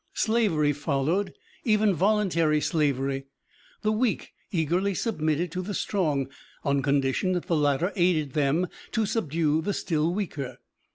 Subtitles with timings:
[0.15, 1.31] Slavery followed,
[1.63, 3.27] even voluntary slavery;
[3.83, 6.27] the weak eagerly submitted to the strong,
[6.63, 10.57] on condition that the latter aided them to subdue the still weaker.